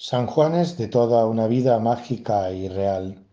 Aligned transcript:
San 0.00 0.28
Juan 0.28 0.54
es 0.54 0.78
de 0.78 0.86
toda 0.86 1.26
una 1.26 1.48
vida 1.48 1.80
mágica 1.80 2.52
y 2.52 2.68
real. 2.68 3.26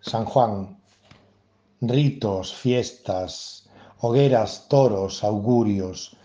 San 0.00 0.24
Juan, 0.24 0.78
ritos, 1.80 2.54
fiestas, 2.54 3.68
hogueras, 3.98 4.68
toros, 4.68 5.24
augurios, 5.24 6.16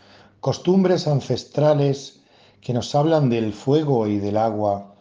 costumbres 0.42 1.08
ancestrales 1.08 2.20
que 2.62 2.72
nos 2.72 2.94
hablan 2.94 3.32
del 3.32 3.52
fuego 3.52 4.06
y 4.06 4.20
del 4.20 4.38
agua 4.38 4.94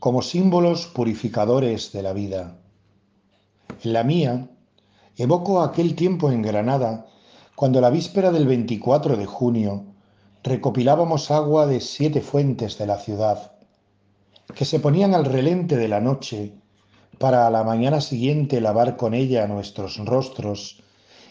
como 0.00 0.22
símbolos 0.22 0.86
purificadores 0.86 1.92
de 1.92 2.02
la 2.02 2.12
vida. 2.12 2.58
En 3.84 3.92
la 3.92 4.02
mía, 4.02 4.50
evoco 5.16 5.62
aquel 5.62 5.94
tiempo 5.94 6.32
en 6.32 6.42
Granada 6.42 7.06
cuando 7.54 7.80
la 7.80 7.90
víspera 7.90 8.32
del 8.32 8.48
24 8.48 9.16
de 9.16 9.26
junio 9.26 9.84
recopilábamos 10.42 11.30
agua 11.30 11.68
de 11.68 11.80
siete 11.80 12.20
fuentes 12.22 12.76
de 12.76 12.86
la 12.88 12.98
ciudad, 12.98 13.52
que 14.58 14.64
se 14.64 14.80
ponían 14.80 15.14
al 15.14 15.24
relente 15.24 15.76
de 15.76 15.86
la 15.86 16.00
noche 16.00 16.52
para 17.18 17.46
a 17.46 17.50
la 17.50 17.62
mañana 17.62 18.00
siguiente 18.00 18.60
lavar 18.60 18.96
con 18.96 19.14
ella 19.14 19.46
nuestros 19.46 19.98
rostros 19.98 20.82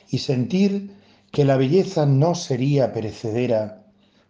y 0.09 0.19
sentir 0.19 0.95
que 1.29 1.43
la 1.43 1.57
belleza 1.57 2.05
no 2.05 2.35
sería 2.35 2.93
perecedera 2.93 3.83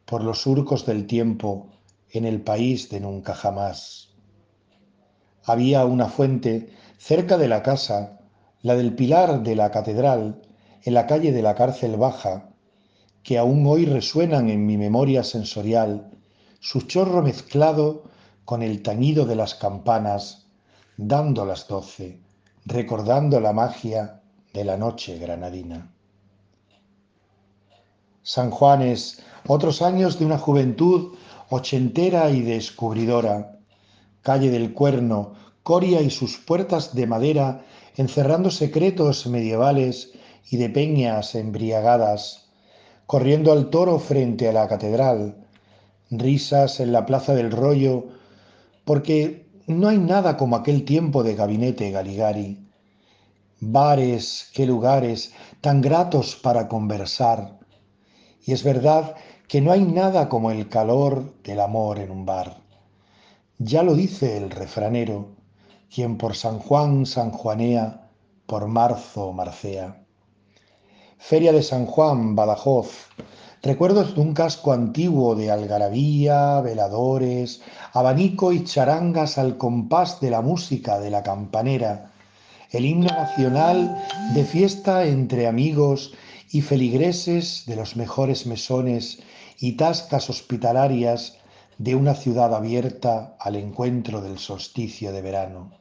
por 0.05 0.23
los 0.23 0.41
surcos 0.41 0.87
del 0.87 1.05
tiempo 1.05 1.69
en 2.09 2.25
el 2.25 2.41
país 2.41 2.89
de 2.89 2.99
nunca 2.99 3.35
jamás. 3.35 4.15
Había 5.43 5.85
una 5.85 6.07
fuente 6.07 6.71
cerca 6.97 7.37
de 7.37 7.49
la 7.49 7.61
casa, 7.61 8.21
la 8.63 8.75
del 8.75 8.95
pilar 8.95 9.43
de 9.43 9.55
la 9.55 9.69
catedral, 9.69 10.41
en 10.81 10.95
la 10.95 11.05
calle 11.05 11.31
de 11.31 11.43
la 11.43 11.53
cárcel 11.53 11.97
baja, 11.97 12.49
que 13.21 13.37
aún 13.37 13.63
hoy 13.67 13.85
resuenan 13.85 14.49
en 14.49 14.65
mi 14.65 14.75
memoria 14.75 15.23
sensorial, 15.23 16.09
su 16.59 16.81
chorro 16.81 17.21
mezclado 17.21 18.07
con 18.47 18.63
el 18.63 18.81
tañido 18.81 19.25
de 19.25 19.35
las 19.35 19.55
campanas, 19.55 20.47
dando 20.95 21.45
las 21.45 21.67
doce, 21.67 22.21
recordando 22.65 23.41
la 23.41 23.51
magia 23.51 24.21
de 24.53 24.63
la 24.63 24.77
noche 24.77 25.19
granadina. 25.19 25.91
San 28.23 28.49
Juanes, 28.49 29.21
otros 29.47 29.81
años 29.81 30.17
de 30.17 30.25
una 30.25 30.37
juventud 30.37 31.17
ochentera 31.49 32.29
y 32.29 32.41
descubridora, 32.41 33.59
calle 34.21 34.49
del 34.49 34.73
Cuerno, 34.73 35.33
Coria 35.61 35.99
y 35.99 36.09
sus 36.09 36.37
puertas 36.37 36.95
de 36.95 37.05
madera 37.05 37.65
encerrando 37.97 38.49
secretos 38.49 39.27
medievales 39.27 40.13
y 40.49 40.55
de 40.55 40.69
peñas 40.69 41.35
embriagadas, 41.35 42.47
corriendo 43.07 43.51
al 43.51 43.69
toro 43.69 43.99
frente 43.99 44.47
a 44.47 44.53
la 44.53 44.69
catedral, 44.69 45.35
risas 46.09 46.79
en 46.79 46.93
la 46.93 47.05
plaza 47.05 47.35
del 47.35 47.51
rollo, 47.51 48.15
porque 48.87 49.45
no 49.67 49.89
hay 49.89 49.97
nada 49.97 50.37
como 50.37 50.55
aquel 50.55 50.85
tiempo 50.85 51.21
de 51.21 51.35
gabinete 51.35 51.91
Galigari. 51.91 52.69
Bares, 53.59 54.49
qué 54.53 54.65
lugares 54.65 55.33
tan 55.59 55.81
gratos 55.81 56.37
para 56.37 56.69
conversar. 56.69 57.59
Y 58.45 58.53
es 58.53 58.63
verdad 58.63 59.17
que 59.49 59.59
no 59.59 59.73
hay 59.73 59.81
nada 59.81 60.29
como 60.29 60.51
el 60.51 60.69
calor 60.69 61.33
del 61.43 61.59
amor 61.59 61.99
en 61.99 62.11
un 62.11 62.25
bar. 62.25 62.61
Ya 63.57 63.83
lo 63.83 63.93
dice 63.93 64.37
el 64.37 64.51
refranero, 64.51 65.35
quien 65.93 66.17
por 66.17 66.37
San 66.37 66.59
Juan 66.59 67.05
sanjuanea, 67.05 68.09
por 68.45 68.67
marzo 68.67 69.33
marcea. 69.33 70.01
Feria 71.17 71.51
de 71.51 71.61
San 71.61 71.87
Juan, 71.87 72.37
Badajoz. 72.37 72.87
Recuerdos 73.63 74.13
de 74.13 74.21
un 74.21 74.33
casco 74.33 74.71
antiguo 74.71 75.35
de 75.35 75.49
algarabía, 75.49 76.61
veladores, 76.61 77.61
abanico 77.91 78.51
y 78.53 78.63
charangas 78.63 79.39
al 79.39 79.57
compás 79.57 80.21
de 80.21 80.29
la 80.29 80.41
música 80.41 80.99
de 80.99 81.09
la 81.09 81.23
campanera. 81.23 82.11
El 82.69 82.85
himno 82.85 83.07
nacional 83.07 84.03
de 84.35 84.43
fiesta 84.45 85.05
entre 85.05 85.47
amigos 85.47 86.13
y 86.51 86.61
feligreses 86.61 87.63
de 87.65 87.75
los 87.75 87.95
mejores 87.95 88.45
mesones 88.45 89.19
y 89.59 89.73
tascas 89.73 90.29
hospitalarias 90.29 91.37
de 91.79 91.95
una 91.95 92.13
ciudad 92.13 92.53
abierta 92.53 93.35
al 93.39 93.55
encuentro 93.55 94.21
del 94.21 94.37
solsticio 94.37 95.11
de 95.11 95.21
verano. 95.21 95.71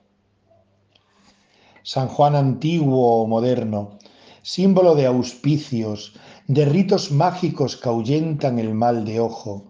San 1.82 2.08
Juan 2.08 2.34
antiguo 2.34 3.22
o 3.22 3.26
moderno, 3.26 3.98
símbolo 4.42 4.94
de 4.94 5.06
auspicios, 5.06 6.14
de 6.48 6.64
ritos 6.64 7.10
mágicos 7.10 7.76
que 7.76 7.88
ahuyentan 7.88 8.58
el 8.58 8.72
mal 8.74 9.04
de 9.04 9.20
ojo, 9.20 9.64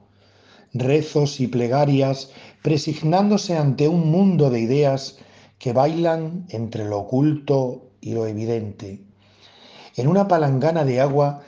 rezos 0.75 1.41
y 1.41 1.47
plegarias 1.47 2.31
presignándose 2.63 3.57
ante 3.57 3.89
un 3.89 4.11
mundo 4.11 4.51
de 4.51 4.61
ideas 4.61 5.19
que 5.59 5.73
bailan 5.73 6.47
entre 6.51 6.85
lo 6.85 6.99
oculto 7.01 7.91
y 8.01 8.13
lo 8.13 8.27
evidente. 8.27 9.01
En 9.97 10.09
una 10.09 10.29
palangana 10.29 10.85
de 10.85 11.01
agua, 11.01 11.43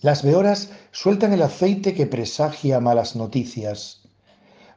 las 0.00 0.22
veoras 0.22 0.70
sueltan 0.92 1.32
el 1.32 1.42
aceite 1.42 1.94
que 1.94 2.06
presagia 2.06 2.78
malas 2.80 3.16
noticias. 3.16 4.02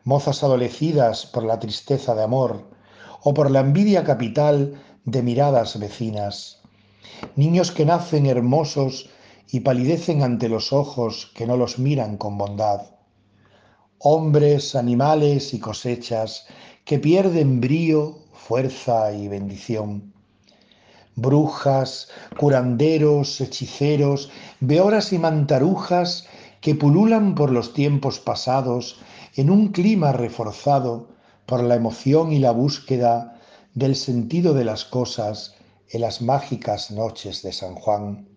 Mozas 0.06 0.42
adolecidas 0.44 1.26
por 1.26 1.44
la 1.44 1.60
tristeza 1.60 2.16
de 2.16 2.24
amor 2.24 2.70
o 3.24 3.34
por 3.34 3.52
la 3.52 3.60
envidia 3.60 4.06
capital 4.06 4.82
de 5.04 5.22
miradas 5.22 5.78
vecinas 5.78 6.58
niños 7.36 7.72
que 7.72 7.86
nacen 7.86 8.26
hermosos 8.26 9.10
y 9.50 9.62
palidecen 9.62 10.24
ante 10.24 10.50
los 10.50 10.74
ojos 10.74 11.32
que 11.34 11.48
no 11.48 11.58
los 11.58 11.80
miran 11.80 12.18
con 12.18 12.38
bondad, 12.38 12.82
hombres, 14.00 14.76
animales 14.76 15.54
y 15.54 15.60
cosechas 15.60 16.46
que 16.86 17.00
pierden 17.00 17.62
brío, 17.62 18.20
fuerza 18.34 19.12
y 19.12 19.28
bendición, 19.28 20.14
brujas, 21.16 22.10
curanderos, 22.38 23.42
hechiceros, 23.42 24.30
veoras 24.60 25.12
y 25.14 25.20
mantarujas 25.20 26.28
que 26.62 26.76
pululan 26.76 27.36
por 27.36 27.52
los 27.52 27.74
tiempos 27.74 28.20
pasados 28.20 29.00
en 29.36 29.50
un 29.50 29.70
clima 29.70 30.12
reforzado 30.12 31.10
por 31.46 31.64
la 31.64 31.76
emoción 31.76 32.32
y 32.32 32.40
la 32.40 32.52
búsqueda 32.52 33.40
del 33.74 33.96
sentido 33.96 34.54
de 34.54 34.66
las 34.66 34.86
cosas 34.86 35.56
en 35.90 36.02
las 36.02 36.22
mágicas 36.22 36.92
noches 36.92 37.42
de 37.42 37.54
San 37.54 37.76
Juan. 37.76 38.37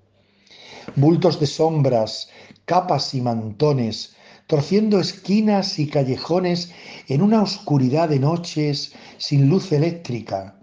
Bultos 0.97 1.41
de 1.41 1.47
sombras, 1.47 2.29
capas 2.65 3.15
y 3.15 3.21
mantones, 3.21 4.15
torciendo 4.47 4.99
esquinas 4.99 5.79
y 5.79 5.87
callejones 5.87 6.73
en 7.07 7.23
una 7.23 7.41
oscuridad 7.41 8.09
de 8.09 8.19
noches 8.19 8.93
sin 9.17 9.49
luz 9.49 9.71
eléctrica, 9.71 10.57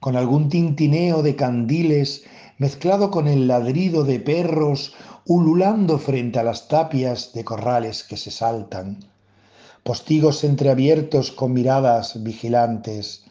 con 0.00 0.16
algún 0.16 0.48
tintineo 0.48 1.22
de 1.22 1.36
candiles 1.36 2.24
mezclado 2.58 3.12
con 3.12 3.28
el 3.28 3.46
ladrido 3.46 4.02
de 4.02 4.18
perros 4.18 4.94
ululando 5.24 5.98
frente 5.98 6.40
a 6.40 6.42
las 6.42 6.66
tapias 6.66 7.32
de 7.32 7.44
corrales 7.44 8.02
que 8.02 8.16
se 8.16 8.32
saltan, 8.32 8.98
postigos 9.84 10.42
entreabiertos 10.42 11.30
con 11.30 11.52
miradas 11.52 12.20
vigilantes, 12.24 13.22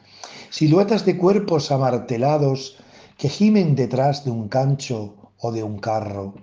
siluetas 0.49 1.05
de 1.05 1.17
cuerpos 1.17 1.69
amartelados 1.71 2.77
que 3.17 3.27
gimen 3.27 3.75
detrás 3.75 4.23
de 4.23 4.31
un 4.31 4.47
cancho 4.47 5.16
o 5.39 5.51
de 5.51 5.63
un 5.63 5.79
carro, 5.79 6.33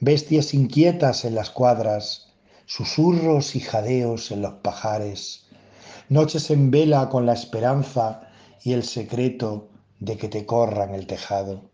bestias 0.00 0.54
inquietas 0.54 1.24
en 1.24 1.34
las 1.34 1.50
cuadras, 1.50 2.28
susurros 2.66 3.56
y 3.56 3.60
jadeos 3.60 4.30
en 4.30 4.42
los 4.42 4.54
pajares, 4.54 5.46
noches 6.08 6.50
en 6.50 6.70
vela 6.70 7.08
con 7.08 7.26
la 7.26 7.32
esperanza 7.32 8.28
y 8.62 8.72
el 8.72 8.84
secreto 8.84 9.68
de 10.00 10.16
que 10.16 10.28
te 10.28 10.46
corran 10.46 10.94
el 10.94 11.06
tejado. 11.06 11.70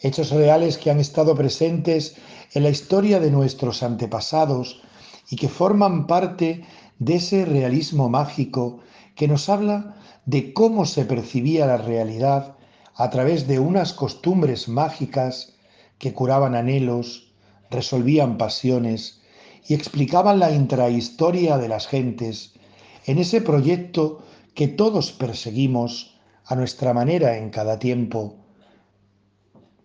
Hechos 0.00 0.30
reales 0.30 0.78
que 0.78 0.90
han 0.90 1.00
estado 1.00 1.34
presentes 1.34 2.16
en 2.54 2.62
la 2.62 2.70
historia 2.70 3.18
de 3.20 3.30
nuestros 3.30 3.82
antepasados 3.82 4.82
y 5.30 5.36
que 5.36 5.48
forman 5.48 6.06
parte 6.06 6.64
de 6.98 7.16
ese 7.16 7.44
realismo 7.44 8.08
mágico 8.08 8.80
que 9.14 9.28
nos 9.28 9.48
habla 9.48 9.96
de 10.26 10.52
cómo 10.52 10.86
se 10.86 11.04
percibía 11.04 11.66
la 11.66 11.78
realidad 11.78 12.57
a 12.98 13.10
través 13.10 13.46
de 13.46 13.60
unas 13.60 13.92
costumbres 13.92 14.66
mágicas 14.66 15.54
que 15.98 16.12
curaban 16.12 16.56
anhelos, 16.56 17.32
resolvían 17.70 18.38
pasiones 18.38 19.20
y 19.68 19.74
explicaban 19.74 20.40
la 20.40 20.50
intrahistoria 20.50 21.58
de 21.58 21.68
las 21.68 21.86
gentes 21.86 22.54
en 23.06 23.18
ese 23.18 23.40
proyecto 23.40 24.22
que 24.54 24.66
todos 24.66 25.12
perseguimos 25.12 26.18
a 26.44 26.56
nuestra 26.56 26.92
manera 26.92 27.38
en 27.38 27.50
cada 27.50 27.78
tiempo 27.78 28.34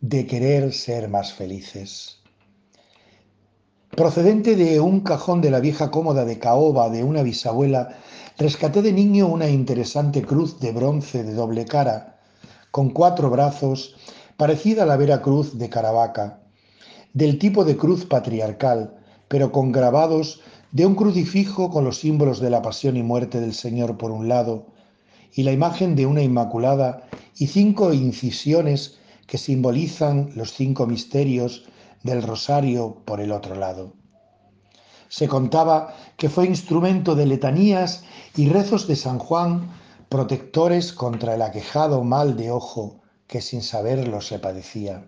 de 0.02 0.26
querer 0.26 0.74
ser 0.74 1.08
más 1.08 1.34
felices. 1.34 2.18
Procedente 3.92 4.56
de 4.56 4.80
un 4.80 5.02
cajón 5.02 5.40
de 5.42 5.52
la 5.52 5.60
vieja 5.60 5.92
cómoda 5.92 6.26
de 6.26 6.40
caoba 6.40 6.90
de 6.90 7.04
una 7.04 7.22
bisabuela, 7.22 7.96
rescaté 8.40 8.82
de 8.82 8.92
niño 8.92 9.28
una 9.28 9.50
interesante 9.50 10.24
cruz 10.24 10.60
de 10.60 10.72
bronce 10.72 11.24
de 11.24 11.36
doble 11.36 11.66
cara 11.66 12.13
con 12.74 12.90
cuatro 12.90 13.30
brazos, 13.30 13.94
parecida 14.36 14.82
a 14.82 14.86
la 14.88 14.98
Vera 14.98 15.22
Cruz 15.22 15.60
de 15.60 15.70
Caravaca, 15.70 16.40
del 17.14 17.38
tipo 17.38 17.66
de 17.66 17.78
cruz 17.78 18.04
patriarcal, 18.04 18.98
pero 19.28 19.52
con 19.52 19.72
grabados 19.72 20.42
de 20.72 20.88
un 20.88 20.96
crucifijo 20.96 21.70
con 21.70 21.84
los 21.84 22.00
símbolos 22.00 22.40
de 22.40 22.50
la 22.50 22.64
pasión 22.64 22.98
y 22.98 23.04
muerte 23.04 23.40
del 23.40 23.54
Señor 23.54 23.96
por 24.00 24.10
un 24.10 24.28
lado 24.28 24.74
y 25.36 25.44
la 25.44 25.52
imagen 25.52 25.96
de 25.96 26.08
una 26.08 26.24
Inmaculada 26.24 27.04
y 27.38 27.46
cinco 27.46 27.94
incisiones 27.94 28.98
que 29.28 29.38
simbolizan 29.38 30.32
los 30.34 30.54
cinco 30.54 30.88
misterios 30.88 31.66
del 32.02 32.24
rosario 32.24 33.04
por 33.06 33.22
el 33.22 33.34
otro 33.34 33.54
lado. 33.54 33.94
Se 35.10 35.28
contaba 35.28 35.94
que 36.18 36.28
fue 36.28 36.48
instrumento 36.48 37.14
de 37.14 37.28
letanías 37.28 38.04
y 38.36 38.50
rezos 38.50 38.88
de 38.88 38.96
San 38.96 39.20
Juan, 39.20 39.70
protectores 40.14 40.94
contra 40.94 41.34
el 41.34 41.42
aquejado 41.42 42.04
mal 42.04 42.38
de 42.38 42.52
ojo 42.52 43.02
que 43.26 43.42
sin 43.42 43.64
saberlo 43.64 44.22
se 44.22 44.38
padecía. 44.38 45.08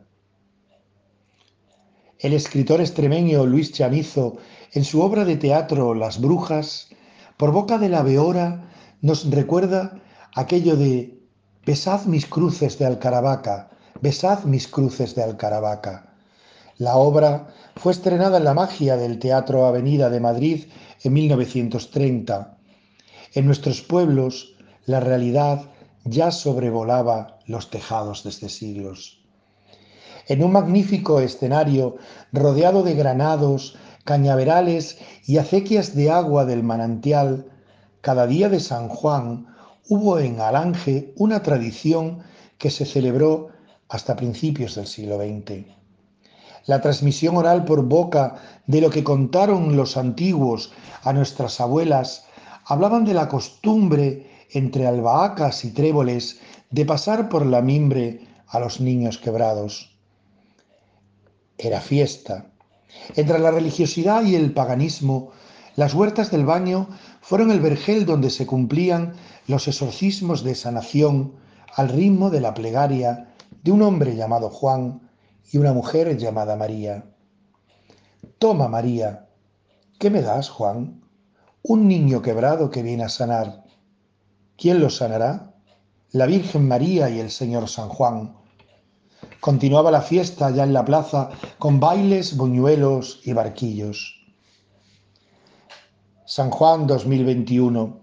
El 2.18 2.34
escritor 2.34 2.82
extremeño 2.82 3.46
Luis 3.46 3.72
Chamizo, 3.72 4.38
en 4.72 4.84
su 4.84 5.04
obra 5.04 5.24
de 5.24 5.38
teatro 5.38 5.94
Las 5.94 6.20
Brujas, 6.20 6.90
por 7.38 7.52
boca 7.52 7.78
de 7.78 7.90
la 7.90 8.02
Beora, 8.02 8.72
nos 9.02 9.30
recuerda 9.30 10.02
aquello 10.34 10.76
de 10.76 11.20
besad 11.68 12.06
mis 12.06 12.26
cruces 12.26 12.80
de 12.80 12.88
Alcaravaca, 12.88 13.70
besad 14.02 14.46
mis 14.46 14.68
cruces 14.68 15.14
de 15.14 15.22
Alcaravaca. 15.22 16.16
La 16.80 16.96
obra 16.96 17.54
fue 17.76 17.92
estrenada 17.92 18.40
en 18.40 18.44
la 18.44 18.56
magia 18.56 18.98
del 18.98 19.20
Teatro 19.20 19.68
Avenida 19.68 20.10
de 20.10 20.20
Madrid 20.20 20.66
en 21.04 21.14
1930. 21.14 22.58
En 23.36 23.46
nuestros 23.46 23.84
pueblos, 23.84 24.55
la 24.86 25.00
realidad 25.00 25.62
ya 26.04 26.32
sobrevolaba 26.32 27.40
los 27.48 27.70
tejados 27.70 28.24
desde 28.24 28.50
siglos 28.50 29.26
en 30.28 30.44
un 30.44 30.52
magnífico 30.52 31.20
escenario 31.20 31.98
rodeado 32.32 32.84
de 32.84 32.96
granados, 32.96 33.78
cañaverales 34.04 34.98
y 35.26 35.38
acequias 35.38 35.96
de 35.96 36.12
agua 36.12 36.46
del 36.46 36.64
manantial, 36.64 37.52
cada 38.02 38.28
día 38.28 38.50
de 38.50 38.60
San 38.60 38.88
Juan 38.88 39.48
hubo 39.88 40.20
en 40.20 40.40
Alange 40.40 41.14
una 41.18 41.44
tradición 41.44 42.24
que 42.58 42.72
se 42.72 42.86
celebró 42.86 43.50
hasta 43.90 44.16
principios 44.16 44.76
del 44.76 44.88
siglo 44.88 45.18
XX. 45.18 45.66
La 46.66 46.82
transmisión 46.82 47.38
oral 47.38 47.66
por 47.66 47.84
boca 47.84 48.36
de 48.66 48.82
lo 48.82 48.90
que 48.90 49.04
contaron 49.04 49.76
los 49.76 49.98
antiguos 49.98 50.72
a 51.04 51.14
nuestras 51.14 51.62
abuelas 51.62 52.26
hablaban 52.66 53.06
de 53.06 53.14
la 53.14 53.28
costumbre 53.28 54.32
entre 54.52 54.88
albahacas 54.88 55.66
y 55.66 55.72
tréboles 55.72 56.40
de 56.70 56.86
pasar 56.86 57.30
por 57.30 57.46
la 57.46 57.62
mimbre 57.62 58.28
a 58.48 58.60
los 58.60 58.80
niños 58.80 59.18
quebrados 59.18 59.96
era 61.58 61.82
fiesta. 61.82 62.48
Entre 63.16 63.40
la 63.40 63.52
religiosidad 63.52 64.24
y 64.24 64.36
el 64.36 64.54
paganismo, 64.54 65.32
las 65.76 65.94
huertas 65.94 66.32
del 66.32 66.46
baño 66.46 66.88
fueron 67.22 67.52
el 67.52 67.60
vergel 67.60 68.06
donde 68.06 68.30
se 68.30 68.46
cumplían 68.46 69.14
los 69.48 69.68
exorcismos 69.68 70.44
de 70.44 70.56
sanación 70.56 71.34
al 71.76 71.90
ritmo 71.90 72.30
de 72.30 72.42
la 72.42 72.54
plegaria 72.54 73.34
de 73.64 73.72
un 73.72 73.82
hombre 73.82 74.16
llamado 74.16 74.50
Juan 74.50 75.02
y 75.52 75.58
una 75.58 75.74
mujer 75.74 76.18
llamada 76.18 76.56
María. 76.56 77.06
Toma, 78.40 78.68
María. 78.68 79.28
¿Qué 80.00 80.10
me 80.10 80.22
das, 80.22 80.50
Juan? 80.50 81.02
Un 81.64 81.88
niño 81.88 82.22
quebrado 82.22 82.70
que 82.70 82.84
viene 82.84 83.04
a 83.04 83.10
sanar. 83.10 83.65
¿Quién 84.58 84.80
lo 84.80 84.90
sanará? 84.90 85.54
La 86.12 86.26
Virgen 86.28 86.68
María 86.68 87.10
y 87.10 87.20
el 87.20 87.30
Señor 87.30 87.68
San 87.68 87.90
Juan. 87.90 88.36
Continuaba 89.42 89.92
la 89.92 90.02
fiesta 90.02 90.50
ya 90.50 90.64
en 90.64 90.72
la 90.72 90.86
plaza 90.86 91.30
con 91.60 91.82
bailes, 91.82 92.38
buñuelos 92.38 93.20
y 93.26 93.34
barquillos. 93.34 94.16
San 96.26 96.52
Juan 96.52 96.88
2021. 96.88 98.00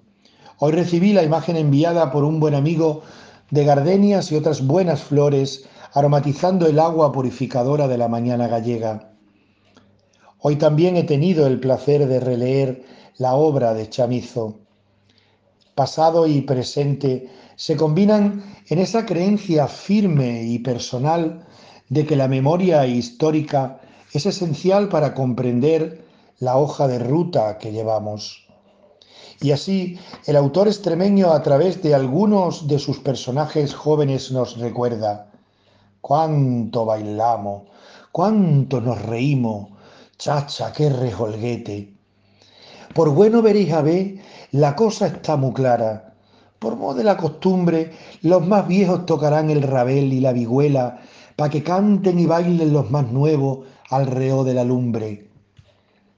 Hoy 0.58 0.72
recibí 0.72 1.14
la 1.14 1.22
imagen 1.22 1.56
enviada 1.56 2.12
por 2.12 2.22
un 2.22 2.38
buen 2.38 2.54
amigo 2.54 3.02
de 3.50 3.64
gardenias 3.64 4.30
y 4.30 4.36
otras 4.36 4.66
buenas 4.66 5.02
flores 5.02 5.66
aromatizando 5.94 6.66
el 6.66 6.78
agua 6.78 7.12
purificadora 7.12 7.88
de 7.88 7.96
la 7.96 8.08
mañana 8.08 8.46
gallega. 8.46 9.14
Hoy 10.38 10.56
también 10.56 10.96
he 10.98 11.04
tenido 11.04 11.46
el 11.46 11.60
placer 11.60 12.06
de 12.06 12.20
releer 12.20 12.84
la 13.16 13.34
obra 13.34 13.72
de 13.72 13.88
Chamizo. 13.88 14.61
Pasado 15.74 16.26
y 16.26 16.42
presente 16.42 17.30
se 17.56 17.76
combinan 17.76 18.44
en 18.68 18.78
esa 18.78 19.06
creencia 19.06 19.66
firme 19.66 20.42
y 20.42 20.58
personal 20.58 21.46
de 21.88 22.06
que 22.06 22.16
la 22.16 22.28
memoria 22.28 22.86
histórica 22.86 23.80
es 24.12 24.26
esencial 24.26 24.88
para 24.88 25.14
comprender 25.14 26.04
la 26.38 26.58
hoja 26.58 26.88
de 26.88 26.98
ruta 26.98 27.58
que 27.58 27.72
llevamos. 27.72 28.46
Y 29.40 29.50
así, 29.50 29.98
el 30.26 30.36
autor 30.36 30.68
extremeño 30.68 31.32
a 31.32 31.42
través 31.42 31.82
de 31.82 31.94
algunos 31.94 32.68
de 32.68 32.78
sus 32.78 32.98
personajes 32.98 33.74
jóvenes 33.74 34.30
nos 34.30 34.58
recuerda, 34.58 35.32
cuánto 36.00 36.84
bailamos, 36.84 37.64
cuánto 38.12 38.80
nos 38.80 39.02
reímos, 39.02 39.70
chacha, 40.18 40.72
qué 40.72 40.90
rejolguete. 40.90 41.94
Por 42.94 43.10
bueno 43.10 43.42
veréis 43.42 43.72
a 43.72 43.82
ver, 43.82 44.16
la 44.50 44.76
cosa 44.76 45.06
está 45.06 45.36
muy 45.36 45.52
clara 45.52 46.12
por 46.62 46.76
modo 46.76 46.94
de 46.94 47.02
la 47.02 47.16
costumbre, 47.16 47.90
los 48.22 48.46
más 48.46 48.68
viejos 48.68 49.04
tocarán 49.04 49.50
el 49.50 49.62
rabel 49.62 50.12
y 50.12 50.20
la 50.20 50.32
vihuela, 50.32 51.00
pa' 51.34 51.50
que 51.50 51.64
canten 51.64 52.20
y 52.20 52.26
bailen 52.26 52.72
los 52.72 52.88
más 52.88 53.10
nuevos 53.10 53.66
al 53.90 54.06
reo 54.06 54.44
de 54.44 54.54
la 54.54 54.62
lumbre. 54.62 55.28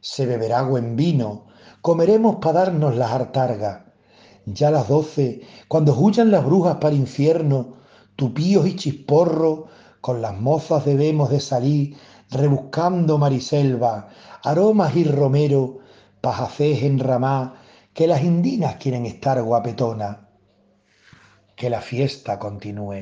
Se 0.03 0.27
beberá 0.27 0.61
buen 0.61 0.97
vino, 0.97 1.47
comeremos 1.81 2.37
pa' 2.43 2.53
darnos 2.53 2.95
las 2.95 3.11
hartargas. 3.11 3.85
Ya 4.45 4.69
a 4.69 4.73
las 4.73 4.89
doce, 4.89 5.41
cuando 5.67 5.99
huyan 5.99 6.31
las 6.31 6.45
brujas 6.45 6.75
para 6.75 6.95
el 6.95 7.01
infierno, 7.01 7.77
tupíos 8.15 8.67
y 8.67 8.77
chisporro, 8.77 9.69
con 10.03 10.21
las 10.21 10.39
mozas 10.39 10.85
debemos 10.85 11.31
de 11.31 11.41
salir, 11.41 11.97
rebuscando 12.31 13.17
mariselva, 13.17 14.11
aromas 14.43 14.95
y 14.95 15.05
romero, 15.05 15.79
pajacés 16.25 16.83
enramá, 16.83 17.61
que 17.93 18.07
las 18.07 18.25
indinas 18.25 18.77
quieren 18.77 19.05
estar 19.05 19.37
guapetonas 19.43 20.17
que 21.55 21.69
la 21.69 21.83
fiesta 21.83 22.39
continúe. 22.39 23.01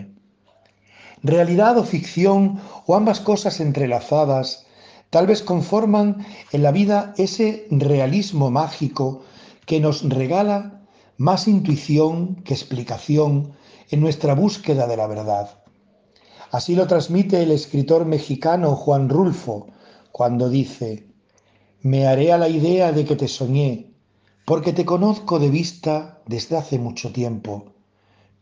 Realidad 1.23 1.79
o 1.79 1.85
ficción 1.85 2.61
o 2.85 2.97
ambas 2.97 3.21
cosas 3.21 3.61
entrelazadas 3.61 4.67
tal 5.11 5.29
vez 5.29 5.41
conforman 5.43 6.27
en 6.51 6.63
la 6.65 6.73
vida 6.73 7.15
ese 7.17 7.69
realismo 7.71 8.51
mágico 8.51 9.23
que 9.67 9.79
nos 9.79 10.03
regala 10.03 10.83
más 11.17 11.47
intuición 11.47 12.43
que 12.43 12.55
explicación 12.55 13.53
en 13.91 14.01
nuestra 14.01 14.35
búsqueda 14.35 14.89
de 14.89 14.97
la 14.97 15.07
verdad. 15.07 15.63
Así 16.51 16.75
lo 16.75 16.89
transmite 16.89 17.41
el 17.41 17.53
escritor 17.53 18.05
mexicano 18.05 18.75
Juan 18.75 19.09
Rulfo 19.09 19.69
cuando 20.11 20.49
dice, 20.51 21.12
me 21.83 22.07
haré 22.07 22.33
a 22.33 22.39
la 22.39 22.49
idea 22.49 22.93
de 22.93 23.05
que 23.05 23.17
te 23.17 23.29
soñé, 23.29 23.91
porque 24.45 24.73
te 24.73 24.85
conozco 24.85 25.39
de 25.39 25.51
vista 25.51 26.23
desde 26.27 26.57
hace 26.57 26.79
mucho 26.79 27.13
tiempo 27.13 27.73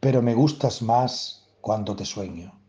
pero 0.01 0.23
me 0.23 0.35
gustas 0.35 0.81
más 0.81 1.45
cuando 1.61 1.95
te 1.95 2.07
sueño. 2.07 2.60